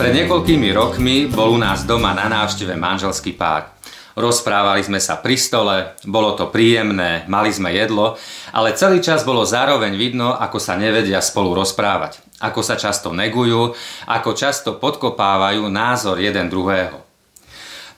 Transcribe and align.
Pred 0.00 0.16
niekoľkými 0.16 0.72
rokmi 0.72 1.28
bol 1.28 1.52
u 1.52 1.58
nás 1.60 1.84
doma 1.84 2.16
na 2.16 2.24
návšteve 2.24 2.72
manželský 2.72 3.36
pár. 3.36 3.68
Rozprávali 4.16 4.80
sme 4.80 4.96
sa 4.96 5.20
pri 5.20 5.36
stole, 5.36 5.92
bolo 6.08 6.32
to 6.40 6.48
príjemné, 6.48 7.28
mali 7.28 7.52
sme 7.52 7.68
jedlo, 7.76 8.16
ale 8.48 8.72
celý 8.72 9.04
čas 9.04 9.28
bolo 9.28 9.44
zároveň 9.44 9.92
vidno, 10.00 10.32
ako 10.32 10.56
sa 10.56 10.80
nevedia 10.80 11.20
spolu 11.20 11.52
rozprávať, 11.52 12.16
ako 12.40 12.64
sa 12.64 12.80
často 12.80 13.12
negujú, 13.12 13.76
ako 14.08 14.30
často 14.32 14.80
podkopávajú 14.80 15.68
názor 15.68 16.16
jeden 16.16 16.48
druhého. 16.48 17.04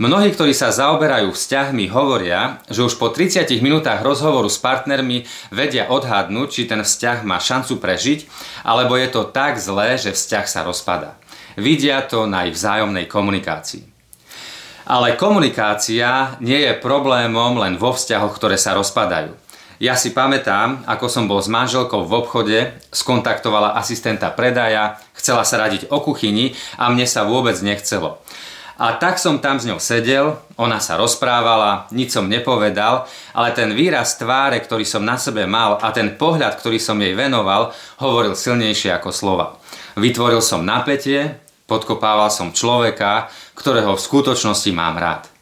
Mnohí, 0.02 0.34
ktorí 0.34 0.58
sa 0.58 0.74
zaoberajú 0.74 1.30
vzťahmi, 1.30 1.86
hovoria, 1.94 2.58
že 2.66 2.82
už 2.82 2.98
po 2.98 3.14
30 3.14 3.46
minútach 3.62 4.02
rozhovoru 4.02 4.50
s 4.50 4.58
partnermi 4.58 5.22
vedia 5.54 5.86
odhadnúť, 5.86 6.48
či 6.50 6.62
ten 6.66 6.82
vzťah 6.82 7.22
má 7.22 7.38
šancu 7.38 7.78
prežiť, 7.78 8.26
alebo 8.66 8.98
je 8.98 9.06
to 9.06 9.22
tak 9.30 9.62
zlé, 9.62 9.94
že 10.02 10.10
vzťah 10.10 10.46
sa 10.50 10.66
rozpadá. 10.66 11.21
Vidia 11.56 12.04
to 12.08 12.24
na 12.24 12.48
ich 12.48 12.56
vzájomnej 12.56 13.08
komunikácii. 13.08 13.84
Ale 14.88 15.14
komunikácia 15.14 16.36
nie 16.42 16.58
je 16.58 16.74
problémom 16.74 17.54
len 17.60 17.78
vo 17.78 17.94
vzťahoch, 17.94 18.34
ktoré 18.34 18.58
sa 18.58 18.74
rozpadajú. 18.74 19.34
Ja 19.82 19.98
si 19.98 20.14
pamätám, 20.14 20.86
ako 20.86 21.10
som 21.10 21.26
bol 21.26 21.42
s 21.42 21.50
manželkou 21.50 22.06
v 22.06 22.12
obchode, 22.22 22.58
skontaktovala 22.94 23.74
asistenta 23.74 24.30
predaja, 24.30 25.02
chcela 25.18 25.42
sa 25.42 25.58
radiť 25.58 25.90
o 25.90 25.98
kuchyni 25.98 26.54
a 26.78 26.86
mne 26.86 27.02
sa 27.02 27.26
vôbec 27.26 27.58
nechcelo. 27.66 28.22
A 28.78 28.94
tak 28.94 29.18
som 29.18 29.42
tam 29.42 29.58
s 29.58 29.66
ňou 29.66 29.82
sedel, 29.82 30.38
ona 30.54 30.78
sa 30.78 30.94
rozprávala, 30.98 31.90
nič 31.90 32.14
som 32.14 32.30
nepovedal, 32.30 33.10
ale 33.34 33.54
ten 33.58 33.74
výraz 33.74 34.16
tváre, 34.22 34.62
ktorý 34.62 34.86
som 34.86 35.02
na 35.02 35.18
sebe 35.18 35.50
mal 35.50 35.82
a 35.82 35.90
ten 35.90 36.14
pohľad, 36.14 36.62
ktorý 36.62 36.78
som 36.78 36.98
jej 37.02 37.18
venoval, 37.18 37.74
hovoril 37.98 38.38
silnejšie 38.38 38.94
ako 38.94 39.10
slova. 39.10 39.58
Vytvoril 39.98 40.40
som 40.40 40.62
napätie, 40.62 41.41
podkopával 41.66 42.28
som 42.32 42.54
človeka, 42.54 43.30
ktorého 43.54 43.94
v 43.94 44.04
skutočnosti 44.04 44.70
mám 44.74 44.96
rád. 44.98 45.32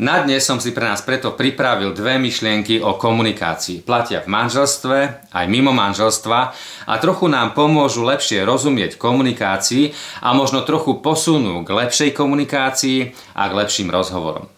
Na 0.00 0.24
dnes 0.24 0.48
som 0.48 0.56
si 0.56 0.72
pre 0.72 0.88
nás 0.88 1.04
preto 1.04 1.36
pripravil 1.36 1.92
dve 1.92 2.16
myšlienky 2.16 2.80
o 2.80 2.96
komunikácii. 2.96 3.84
Platia 3.84 4.24
v 4.24 4.32
manželstve, 4.32 5.28
aj 5.28 5.46
mimo 5.52 5.76
manželstva 5.76 6.40
a 6.88 6.94
trochu 6.96 7.28
nám 7.28 7.52
pomôžu 7.52 8.08
lepšie 8.08 8.40
rozumieť 8.48 8.96
komunikácii 8.96 9.92
a 10.24 10.32
možno 10.32 10.64
trochu 10.64 11.04
posunú 11.04 11.68
k 11.68 11.76
lepšej 11.76 12.16
komunikácii 12.16 13.12
a 13.36 13.44
k 13.44 13.52
lepším 13.60 13.92
rozhovorom. 13.92 14.48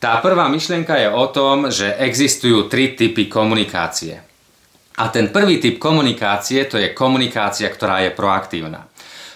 Tá 0.00 0.16
prvá 0.24 0.48
myšlienka 0.48 0.96
je 0.96 1.08
o 1.12 1.24
tom, 1.28 1.68
že 1.68 1.92
existujú 1.92 2.72
tri 2.72 2.96
typy 2.96 3.28
komunikácie. 3.28 4.24
A 4.96 5.12
ten 5.12 5.28
prvý 5.28 5.60
typ 5.60 5.76
komunikácie 5.76 6.64
to 6.64 6.80
je 6.80 6.96
komunikácia, 6.96 7.68
ktorá 7.68 8.08
je 8.08 8.10
proaktívna. 8.16 8.88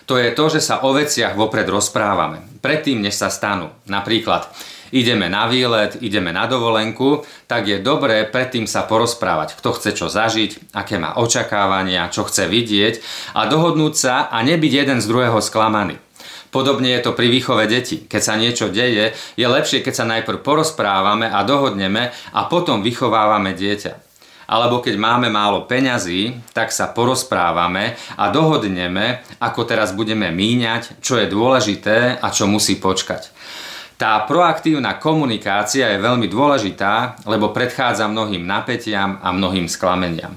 To 0.06 0.14
je 0.14 0.30
to, 0.30 0.44
že 0.46 0.62
sa 0.62 0.86
o 0.86 0.94
veciach 0.94 1.34
vopred 1.34 1.66
rozprávame. 1.66 2.46
Predtým, 2.62 3.02
než 3.02 3.18
sa 3.18 3.26
stanú. 3.26 3.74
Napríklad, 3.90 4.46
ideme 4.94 5.26
na 5.26 5.50
výlet, 5.50 5.98
ideme 5.98 6.30
na 6.30 6.46
dovolenku, 6.46 7.26
tak 7.50 7.66
je 7.66 7.82
dobré 7.82 8.22
predtým 8.22 8.70
sa 8.70 8.86
porozprávať, 8.86 9.58
kto 9.58 9.74
chce 9.74 9.90
čo 9.98 10.06
zažiť, 10.06 10.70
aké 10.78 11.02
má 11.02 11.18
očakávania, 11.18 12.06
čo 12.14 12.22
chce 12.22 12.46
vidieť 12.46 13.02
a 13.34 13.50
dohodnúť 13.50 13.94
sa 13.98 14.14
a 14.30 14.46
nebyť 14.46 14.72
jeden 14.86 14.98
z 15.02 15.10
druhého 15.10 15.42
sklamaný. 15.42 15.98
Podobne 16.54 16.94
je 16.94 17.02
to 17.02 17.12
pri 17.12 17.26
výchove 17.26 17.66
detí. 17.66 18.06
Keď 18.06 18.22
sa 18.22 18.38
niečo 18.38 18.70
deje, 18.70 19.10
je 19.34 19.46
lepšie, 19.46 19.82
keď 19.82 19.94
sa 19.98 20.06
najprv 20.06 20.38
porozprávame 20.46 21.26
a 21.26 21.42
dohodneme 21.42 22.14
a 22.30 22.40
potom 22.46 22.86
vychovávame 22.86 23.58
dieťa 23.58 24.05
alebo 24.46 24.78
keď 24.82 24.94
máme 24.98 25.28
málo 25.30 25.66
peňazí, 25.66 26.54
tak 26.54 26.70
sa 26.70 26.90
porozprávame 26.90 27.98
a 28.14 28.30
dohodneme, 28.30 29.26
ako 29.42 29.66
teraz 29.66 29.90
budeme 29.92 30.30
míňať, 30.30 31.02
čo 31.02 31.18
je 31.18 31.26
dôležité 31.26 32.18
a 32.22 32.30
čo 32.30 32.46
musí 32.46 32.78
počkať. 32.78 33.34
Tá 33.96 34.20
proaktívna 34.28 35.00
komunikácia 35.00 35.88
je 35.88 36.04
veľmi 36.04 36.28
dôležitá, 36.28 37.24
lebo 37.24 37.50
predchádza 37.50 38.04
mnohým 38.04 38.44
napätiam 38.44 39.16
a 39.24 39.32
mnohým 39.32 39.66
sklameniam. 39.72 40.36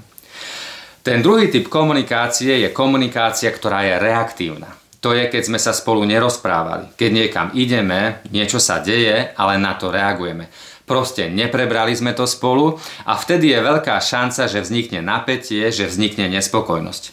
Ten 1.03 1.19
druhý 1.19 1.51
typ 1.51 1.67
komunikácie 1.67 2.59
je 2.63 2.69
komunikácia, 2.71 3.51
ktorá 3.51 3.83
je 3.83 3.95
reaktívna. 3.99 4.79
To 4.99 5.15
je, 5.15 5.31
keď 5.31 5.43
sme 5.47 5.59
sa 5.59 5.71
spolu 5.71 6.03
nerozprávali. 6.03 6.91
Keď 6.99 7.09
niekam 7.11 7.47
ideme, 7.55 8.19
niečo 8.35 8.59
sa 8.59 8.83
deje, 8.83 9.31
ale 9.35 9.55
na 9.55 9.79
to 9.79 9.91
reagujeme. 9.95 10.51
Proste 10.89 11.29
neprebrali 11.29 11.93
sme 11.93 12.17
to 12.17 12.25
spolu 12.25 12.81
a 13.05 13.13
vtedy 13.13 13.53
je 13.53 13.61
veľká 13.61 14.01
šanca, 14.01 14.49
že 14.49 14.65
vznikne 14.65 15.05
napätie, 15.05 15.69
že 15.69 15.85
vznikne 15.85 16.25
nespokojnosť. 16.33 17.03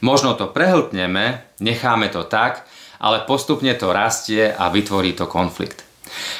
Možno 0.00 0.32
to 0.32 0.48
prehltneme, 0.48 1.44
necháme 1.60 2.08
to 2.08 2.24
tak, 2.24 2.64
ale 2.96 3.28
postupne 3.28 3.76
to 3.76 3.92
rastie 3.92 4.48
a 4.48 4.72
vytvorí 4.72 5.12
to 5.12 5.28
konflikt. 5.28 5.84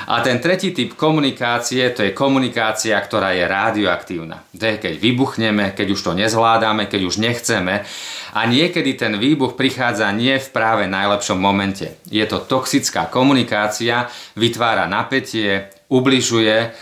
A 0.08 0.24
ten 0.24 0.40
tretí 0.40 0.72
typ 0.72 0.96
komunikácie, 0.96 1.92
to 1.92 2.00
je 2.00 2.16
komunikácia, 2.16 2.96
ktorá 2.96 3.36
je 3.36 3.44
radioaktívna. 3.44 4.48
To 4.56 4.64
je, 4.64 4.80
keď 4.80 4.94
vybuchneme, 4.96 5.76
keď 5.76 5.92
už 5.92 6.00
to 6.00 6.12
nezvládame, 6.16 6.88
keď 6.88 7.04
už 7.04 7.20
nechceme. 7.20 7.84
A 8.32 8.40
niekedy 8.48 8.96
ten 8.96 9.20
výbuch 9.20 9.60
prichádza 9.60 10.08
nie 10.16 10.40
v 10.40 10.48
práve 10.48 10.88
najlepšom 10.88 11.36
momente. 11.36 12.00
Je 12.08 12.24
to 12.24 12.40
toxická 12.40 13.12
komunikácia, 13.12 14.08
vytvára 14.40 14.88
napätie, 14.88 15.68
ubližuje, 15.88 16.72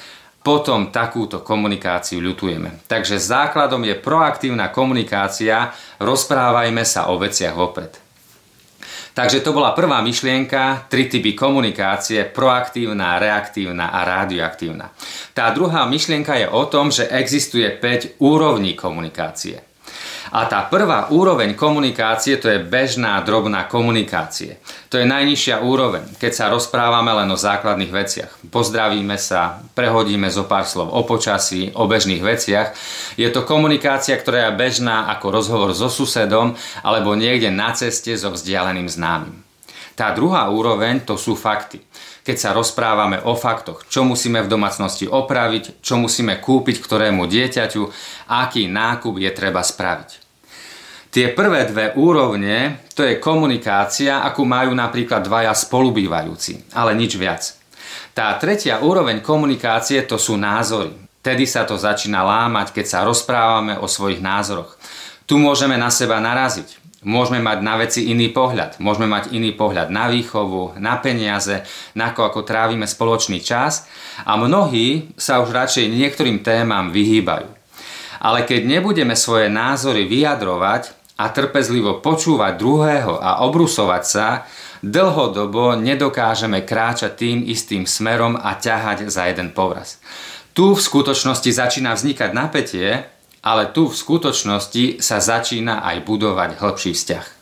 potom 0.46 0.94
takúto 0.94 1.42
komunikáciu 1.42 2.22
ľutujeme. 2.22 2.86
Takže 2.86 3.18
základom 3.18 3.82
je 3.82 3.98
proaktívna 3.98 4.70
komunikácia, 4.70 5.74
rozprávajme 5.98 6.86
sa 6.86 7.10
o 7.10 7.18
veciach 7.18 7.58
vopred. 7.58 7.98
Takže 9.16 9.40
to 9.40 9.56
bola 9.56 9.72
prvá 9.72 10.04
myšlienka, 10.04 10.92
tri 10.92 11.08
typy 11.08 11.32
komunikácie, 11.32 12.28
proaktívna, 12.28 13.16
reaktívna 13.16 13.88
a 13.88 14.04
radioaktívna. 14.04 14.92
Tá 15.32 15.50
druhá 15.56 15.88
myšlienka 15.88 16.36
je 16.36 16.46
o 16.46 16.62
tom, 16.68 16.92
že 16.92 17.08
existuje 17.08 17.64
5 17.64 18.20
úrovní 18.20 18.76
komunikácie. 18.76 19.64
A 20.34 20.50
tá 20.50 20.66
prvá 20.66 21.10
úroveň 21.14 21.54
komunikácie 21.54 22.38
to 22.42 22.50
je 22.50 22.58
bežná 22.58 23.22
drobná 23.22 23.70
komunikácie. 23.70 24.58
To 24.90 24.98
je 24.98 25.06
najnižšia 25.06 25.62
úroveň, 25.62 26.18
keď 26.18 26.32
sa 26.34 26.50
rozprávame 26.50 27.14
len 27.14 27.28
o 27.30 27.38
základných 27.38 27.92
veciach. 27.92 28.32
Pozdravíme 28.50 29.14
sa, 29.20 29.62
prehodíme 29.78 30.26
zo 30.26 30.50
pár 30.50 30.66
slov 30.66 30.90
o 30.90 31.02
počasí, 31.06 31.70
o 31.78 31.86
bežných 31.86 32.22
veciach. 32.22 32.74
Je 33.14 33.28
to 33.30 33.46
komunikácia, 33.46 34.18
ktorá 34.18 34.50
je 34.50 34.58
bežná 34.58 35.06
ako 35.14 35.30
rozhovor 35.30 35.70
so 35.76 35.86
susedom 35.86 36.58
alebo 36.82 37.14
niekde 37.14 37.52
na 37.54 37.70
ceste 37.76 38.14
so 38.18 38.34
vzdialeným 38.34 38.90
známym. 38.90 39.46
Tá 39.96 40.12
druhá 40.12 40.52
úroveň 40.52 41.06
to 41.08 41.16
sú 41.16 41.32
fakty 41.38 41.80
keď 42.26 42.36
sa 42.42 42.50
rozprávame 42.50 43.22
o 43.22 43.38
faktoch, 43.38 43.86
čo 43.86 44.02
musíme 44.02 44.42
v 44.42 44.50
domácnosti 44.50 45.06
opraviť, 45.06 45.78
čo 45.78 45.94
musíme 45.94 46.42
kúpiť 46.42 46.82
ktorému 46.82 47.22
dieťaťu, 47.22 47.82
aký 48.26 48.66
nákup 48.66 49.14
je 49.22 49.30
treba 49.30 49.62
spraviť. 49.62 50.25
Tie 51.10 51.32
prvé 51.32 51.64
dve 51.70 51.96
úrovne, 51.96 52.84
to 52.92 53.00
je 53.00 53.16
komunikácia, 53.16 54.20
akú 54.20 54.44
majú 54.44 54.76
napríklad 54.76 55.24
dvaja 55.24 55.56
spolubývajúci, 55.56 56.76
ale 56.76 56.92
nič 56.92 57.16
viac. 57.16 57.56
Tá 58.16 58.32
tretia 58.40 58.80
úroveň 58.80 59.20
komunikácie 59.20 60.04
to 60.08 60.16
sú 60.16 60.40
názory. 60.40 60.92
Tedy 61.20 61.44
sa 61.44 61.66
to 61.68 61.76
začína 61.76 62.22
lámať, 62.24 62.72
keď 62.72 62.86
sa 62.86 62.98
rozprávame 63.04 63.76
o 63.76 63.90
svojich 63.90 64.24
názoroch. 64.24 64.78
Tu 65.26 65.36
môžeme 65.36 65.74
na 65.74 65.90
seba 65.90 66.22
naraziť. 66.22 66.86
Môžeme 67.06 67.38
mať 67.38 67.58
na 67.62 67.78
veci 67.78 68.08
iný 68.08 68.32
pohľad. 68.32 68.82
Môžeme 68.82 69.06
mať 69.06 69.30
iný 69.36 69.52
pohľad 69.52 69.92
na 69.92 70.10
výchovu, 70.10 70.80
na 70.80 70.98
peniaze, 70.98 71.62
na 71.94 72.10
to, 72.10 72.24
ako 72.24 72.40
trávime 72.42 72.88
spoločný 72.88 73.38
čas 73.44 73.86
a 74.26 74.34
mnohí 74.34 75.14
sa 75.14 75.38
už 75.44 75.52
radšej 75.52 75.92
niektorým 75.92 76.42
témam 76.42 76.90
vyhýbajú. 76.90 77.52
Ale 78.16 78.48
keď 78.48 78.64
nebudeme 78.64 79.12
svoje 79.12 79.52
názory 79.52 80.08
vyjadrovať 80.08 80.95
a 81.16 81.24
trpezlivo 81.32 82.04
počúvať 82.04 82.52
druhého 82.60 83.16
a 83.16 83.42
obrusovať 83.48 84.02
sa, 84.04 84.26
dlhodobo 84.84 85.76
nedokážeme 85.80 86.62
kráčať 86.62 87.16
tým 87.16 87.38
istým 87.48 87.88
smerom 87.88 88.36
a 88.36 88.56
ťahať 88.56 89.08
za 89.08 89.28
jeden 89.28 89.50
povraz. 89.56 89.98
Tu 90.52 90.72
v 90.72 90.80
skutočnosti 90.80 91.50
začína 91.52 91.96
vznikať 91.96 92.30
napätie 92.32 93.16
ale 93.46 93.70
tu 93.70 93.86
v 93.86 93.94
skutočnosti 93.94 94.98
sa 94.98 95.22
začína 95.22 95.86
aj 95.86 96.02
budovať 96.02 96.58
hĺbší 96.58 96.98
vzťah. 96.98 97.35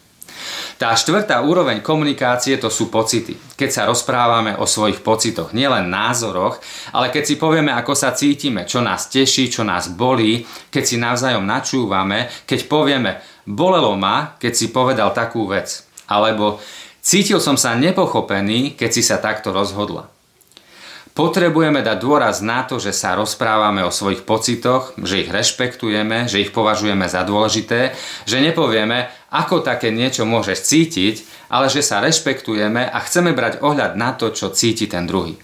Tá 0.84 0.92
štvrtá 0.92 1.40
úroveň 1.40 1.80
komunikácie 1.80 2.60
to 2.60 2.68
sú 2.68 2.92
pocity. 2.92 3.32
Keď 3.56 3.70
sa 3.72 3.88
rozprávame 3.88 4.60
o 4.60 4.68
svojich 4.68 5.00
pocitoch, 5.00 5.56
nielen 5.56 5.88
názoroch, 5.88 6.60
ale 6.92 7.08
keď 7.08 7.24
si 7.24 7.40
povieme, 7.40 7.72
ako 7.72 7.96
sa 7.96 8.12
cítime, 8.12 8.68
čo 8.68 8.84
nás 8.84 9.08
teší, 9.08 9.48
čo 9.48 9.64
nás 9.64 9.88
bolí, 9.88 10.44
keď 10.68 10.84
si 10.84 11.00
navzájom 11.00 11.40
načúvame, 11.40 12.28
keď 12.44 12.68
povieme, 12.68 13.16
bolelo 13.48 13.96
ma, 13.96 14.36
keď 14.36 14.52
si 14.52 14.68
povedal 14.68 15.16
takú 15.16 15.48
vec. 15.48 15.88
Alebo 16.04 16.60
cítil 17.00 17.40
som 17.40 17.56
sa 17.56 17.72
nepochopený, 17.80 18.76
keď 18.76 18.90
si 18.92 19.00
sa 19.00 19.16
takto 19.16 19.56
rozhodla. 19.56 20.13
Potrebujeme 21.14 21.78
dať 21.78 22.02
dôraz 22.02 22.42
na 22.42 22.66
to, 22.66 22.82
že 22.82 22.90
sa 22.90 23.14
rozprávame 23.14 23.86
o 23.86 23.94
svojich 23.94 24.26
pocitoch, 24.26 24.98
že 24.98 25.22
ich 25.22 25.30
rešpektujeme, 25.30 26.26
že 26.26 26.42
ich 26.42 26.50
považujeme 26.50 27.06
za 27.06 27.22
dôležité, 27.22 27.94
že 28.26 28.42
nepovieme, 28.42 29.06
ako 29.30 29.62
také 29.62 29.94
niečo 29.94 30.26
môžeš 30.26 30.58
cítiť, 30.66 31.14
ale 31.54 31.70
že 31.70 31.86
sa 31.86 32.02
rešpektujeme 32.02 32.82
a 32.90 32.98
chceme 32.98 33.30
brať 33.30 33.62
ohľad 33.62 33.94
na 33.94 34.18
to, 34.18 34.34
čo 34.34 34.50
cíti 34.50 34.90
ten 34.90 35.06
druhý. 35.06 35.38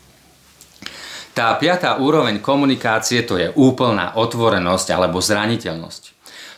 Tá 1.38 1.54
piatá 1.54 2.02
úroveň 2.02 2.42
komunikácie 2.42 3.22
to 3.22 3.38
je 3.38 3.54
úplná 3.54 4.18
otvorenosť 4.18 4.90
alebo 4.90 5.22
zraniteľnosť. 5.22 6.02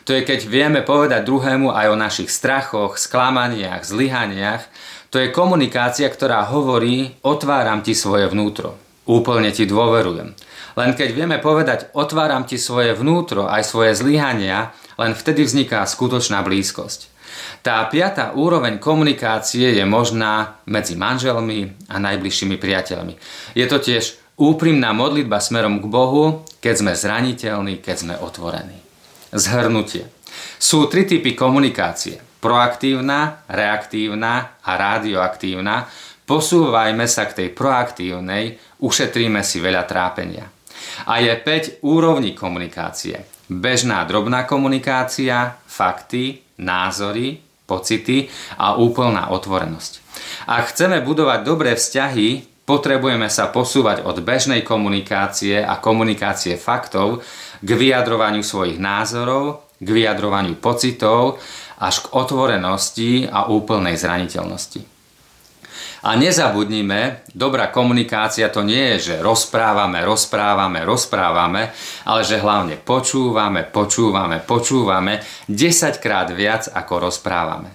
To 0.09 0.17
je 0.17 0.25
keď 0.25 0.49
vieme 0.49 0.81
povedať 0.81 1.21
druhému 1.21 1.69
aj 1.69 1.87
o 1.93 2.01
našich 2.01 2.33
strachoch, 2.33 2.97
sklamaniach, 2.97 3.85
zlyhaniach. 3.85 4.65
To 5.13 5.21
je 5.21 5.29
komunikácia, 5.29 6.09
ktorá 6.09 6.49
hovorí, 6.49 7.13
otváram 7.21 7.85
ti 7.85 7.93
svoje 7.93 8.25
vnútro. 8.25 8.82
Úplne 9.03 9.51
ti 9.51 9.67
dôverujem. 9.67 10.31
Len 10.73 10.91
keď 10.95 11.09
vieme 11.13 11.37
povedať, 11.37 11.91
otváram 11.93 12.47
ti 12.47 12.55
svoje 12.55 12.95
vnútro, 12.95 13.45
aj 13.45 13.67
svoje 13.67 13.93
zlyhania, 13.93 14.73
len 14.97 15.13
vtedy 15.13 15.43
vzniká 15.43 15.83
skutočná 15.83 16.41
blízkosť. 16.41 17.13
Tá 17.63 17.83
piatá 17.87 18.35
úroveň 18.35 18.79
komunikácie 18.79 19.75
je 19.75 19.85
možná 19.87 20.59
medzi 20.67 20.99
manželmi 20.99 21.75
a 21.87 21.95
najbližšími 21.99 22.55
priateľmi. 22.59 23.15
Je 23.55 23.65
to 23.67 23.79
tiež 23.79 24.19
úprimná 24.35 24.91
modlitba 24.91 25.39
smerom 25.39 25.79
k 25.79 25.85
Bohu, 25.87 26.43
keď 26.59 26.73
sme 26.79 26.91
zraniteľní, 26.95 27.79
keď 27.79 27.95
sme 27.95 28.15
otvorení. 28.19 28.77
Zhrnutie. 29.33 30.09
Sú 30.59 30.85
tri 30.87 31.07
typy 31.07 31.33
komunikácie. 31.33 32.21
Proaktívna, 32.43 33.47
reaktívna 33.47 34.59
a 34.59 34.71
radioaktívna, 34.75 35.87
Posúvajme 36.23 37.03
sa 37.03 37.27
k 37.27 37.35
tej 37.43 37.49
proaktívnej, 37.51 38.55
ušetríme 38.79 39.43
si 39.43 39.59
veľa 39.59 39.83
trápenia. 39.83 40.47
A 41.07 41.19
je 41.19 41.35
5 41.35 41.83
úrovní 41.83 42.31
komunikácie. 42.31 43.27
Bežná 43.51 44.07
drobná 44.07 44.47
komunikácia, 44.47 45.59
fakty, 45.67 46.39
názory, 46.63 47.43
pocity 47.67 48.31
a 48.55 48.79
úplná 48.79 49.31
otvorenosť. 49.35 49.99
Ak 50.47 50.71
chceme 50.71 51.03
budovať 51.03 51.39
dobré 51.43 51.75
vzťahy, 51.75 52.63
potrebujeme 52.63 53.27
sa 53.27 53.51
posúvať 53.51 54.07
od 54.07 54.23
bežnej 54.23 54.63
komunikácie 54.63 55.59
a 55.59 55.79
komunikácie 55.79 56.55
faktov 56.55 57.19
k 57.59 57.69
vyjadrovaniu 57.75 58.43
svojich 58.43 58.79
názorov, 58.79 59.67
k 59.83 59.87
vyjadrovaniu 59.91 60.55
pocitov 60.55 61.43
až 61.83 62.07
k 62.07 62.15
otvorenosti 62.15 63.27
a 63.27 63.51
úplnej 63.51 63.99
zraniteľnosti. 63.99 64.92
A 66.03 66.19
nezabudnime, 66.19 67.23
dobrá 67.31 67.71
komunikácia 67.71 68.51
to 68.51 68.59
nie 68.59 68.99
je, 68.99 69.15
že 69.15 69.15
rozprávame, 69.23 70.03
rozprávame, 70.03 70.83
rozprávame, 70.83 71.71
ale 72.03 72.27
že 72.27 72.43
hlavne 72.43 72.75
počúvame, 72.75 73.63
počúvame, 73.63 74.43
počúvame 74.43 75.23
10 75.47 76.03
krát 76.03 76.27
viac 76.35 76.67
ako 76.67 77.07
rozprávame. 77.07 77.71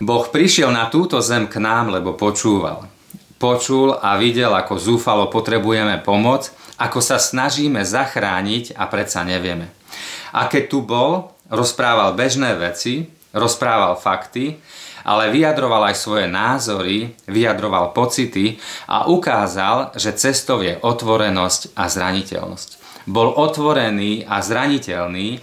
Boh 0.00 0.24
prišiel 0.32 0.72
na 0.72 0.88
túto 0.88 1.20
zem 1.20 1.44
k 1.44 1.60
nám, 1.60 1.92
lebo 1.92 2.16
počúval. 2.16 2.88
Počul 3.36 3.92
a 3.92 4.16
videl, 4.16 4.56
ako 4.56 4.80
zúfalo 4.80 5.28
potrebujeme 5.28 6.00
pomoc, 6.00 6.48
ako 6.80 7.04
sa 7.04 7.20
snažíme 7.20 7.84
zachrániť 7.84 8.80
a 8.80 8.88
predsa 8.88 9.28
nevieme. 9.28 9.68
A 10.32 10.48
keď 10.48 10.72
tu 10.72 10.80
bol, 10.80 11.36
rozprával 11.52 12.16
bežné 12.16 12.56
veci, 12.56 13.12
rozprával 13.36 14.00
fakty, 14.00 14.56
ale 15.06 15.30
vyjadroval 15.30 15.94
aj 15.94 15.96
svoje 16.02 16.26
názory, 16.26 17.14
vyjadroval 17.30 17.94
pocity 17.94 18.58
a 18.90 19.06
ukázal, 19.06 19.94
že 19.94 20.18
cestou 20.18 20.58
je 20.66 20.74
otvorenosť 20.82 21.78
a 21.78 21.86
zraniteľnosť. 21.86 22.68
Bol 23.06 23.30
otvorený 23.30 24.26
a 24.26 24.42
zraniteľný 24.42 25.38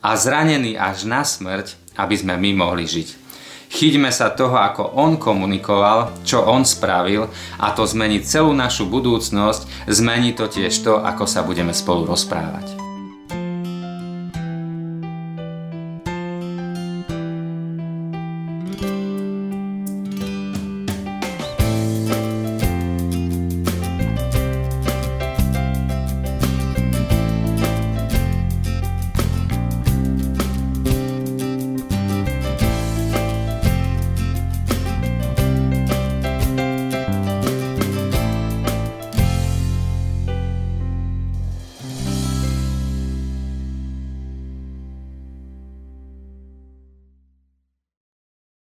a 0.00 0.10
zranený 0.16 0.80
až 0.80 1.04
na 1.04 1.28
smrť, 1.28 1.76
aby 2.00 2.16
sme 2.16 2.40
my 2.40 2.56
mohli 2.56 2.88
žiť. 2.88 3.20
Chyťme 3.72 4.12
sa 4.12 4.32
toho, 4.32 4.56
ako 4.56 4.96
on 5.00 5.16
komunikoval, 5.16 6.24
čo 6.28 6.44
on 6.44 6.64
spravil 6.64 7.28
a 7.56 7.72
to 7.72 7.88
zmení 7.88 8.20
celú 8.20 8.52
našu 8.52 8.88
budúcnosť, 8.88 9.88
zmení 9.88 10.36
to 10.36 10.48
tiež 10.48 10.72
to, 10.84 11.00
ako 11.00 11.24
sa 11.24 11.40
budeme 11.40 11.72
spolu 11.72 12.04
rozprávať. 12.04 12.81